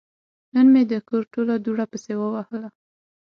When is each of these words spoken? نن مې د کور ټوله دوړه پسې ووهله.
نن 0.53 0.65
مې 0.73 0.83
د 0.91 0.93
کور 1.07 1.23
ټوله 1.33 1.55
دوړه 1.57 1.85
پسې 1.91 2.13
ووهله. 2.17 2.69